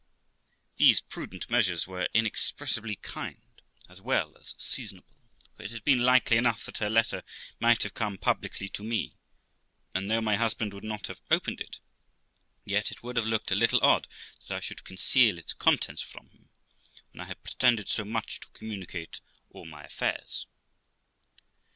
These 0.77 1.01
prudent 1.01 1.47
measures 1.51 1.85
were 1.85 2.07
inexpressibly 2.11 2.95
kind, 2.95 3.61
as 3.87 4.01
well 4.01 4.35
as 4.39 4.55
seasonable; 4.57 5.13
for 5.55 5.61
it 5.61 5.69
had 5.69 5.83
been 5.83 5.99
likely 5.99 6.37
enough 6.37 6.65
that 6.65 6.79
her 6.79 6.89
letter 6.89 7.23
might 7.59 7.83
have 7.83 7.93
come 7.93 8.17
publicly 8.17 8.67
to 8.69 8.83
me, 8.83 9.13
and, 9.93 10.09
though 10.09 10.19
my 10.19 10.37
husband 10.37 10.73
would 10.73 10.83
not 10.83 11.05
have 11.05 11.21
opened 11.29 11.61
it, 11.61 11.79
yet 12.65 12.89
it 12.89 13.03
would 13.03 13.15
have 13.15 13.27
looked 13.27 13.51
a 13.51 13.55
little 13.55 13.79
odd 13.83 14.07
that 14.39 14.49
I 14.55 14.59
should 14.59 14.83
conceal 14.83 15.37
its 15.37 15.53
contents 15.53 16.01
from 16.01 16.29
him, 16.31 16.49
when 17.11 17.21
I 17.21 17.25
had 17.25 17.43
pretended 17.43 17.87
so 17.87 18.03
much 18.03 18.39
to 18.39 18.47
communicate 18.55 19.21
all 19.51 19.65
my 19.65 19.83
affairs. 19.83 20.47